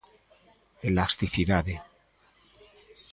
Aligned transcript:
Elasticidade. 0.89 1.75